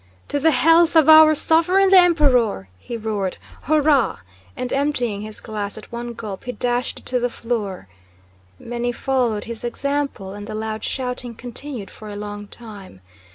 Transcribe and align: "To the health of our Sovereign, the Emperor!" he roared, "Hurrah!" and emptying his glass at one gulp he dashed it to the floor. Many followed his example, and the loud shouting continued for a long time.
"To 0.29 0.39
the 0.39 0.49
health 0.49 0.95
of 0.95 1.07
our 1.07 1.35
Sovereign, 1.35 1.89
the 1.91 1.97
Emperor!" 1.99 2.69
he 2.79 2.97
roared, 2.97 3.37
"Hurrah!" 3.65 4.17
and 4.57 4.73
emptying 4.73 5.21
his 5.21 5.39
glass 5.39 5.77
at 5.77 5.91
one 5.91 6.13
gulp 6.13 6.45
he 6.45 6.53
dashed 6.53 7.01
it 7.01 7.05
to 7.05 7.19
the 7.19 7.29
floor. 7.29 7.87
Many 8.57 8.91
followed 8.91 9.43
his 9.43 9.63
example, 9.63 10.33
and 10.33 10.47
the 10.47 10.55
loud 10.55 10.83
shouting 10.83 11.35
continued 11.35 11.91
for 11.91 12.09
a 12.09 12.15
long 12.15 12.47
time. 12.47 12.99